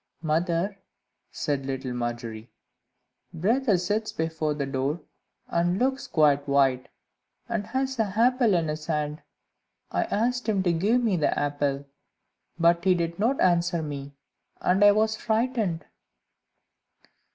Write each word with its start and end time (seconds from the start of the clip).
"Mother," 0.23 0.79
said 1.31 1.67
little 1.67 1.93
Margery, 1.93 2.49
"brother 3.31 3.77
sits 3.77 4.11
before 4.11 4.55
the 4.55 4.65
door, 4.65 4.99
and 5.47 5.77
looks 5.77 6.07
quite 6.07 6.47
white, 6.49 6.89
and 7.47 7.67
has 7.67 7.99
an 7.99 8.13
apple 8.15 8.55
in 8.55 8.67
his 8.67 8.87
hand; 8.87 9.21
I 9.91 10.05
asked 10.05 10.49
him 10.49 10.63
to 10.63 10.73
give 10.73 11.03
me 11.03 11.17
the 11.17 11.37
apple, 11.39 11.85
but 12.57 12.83
he 12.83 12.95
did 12.95 13.19
not 13.19 13.39
answer 13.41 13.83
me, 13.83 14.13
and 14.59 14.83
I 14.83 14.91
was 14.91 15.15
frightened." 15.15 15.85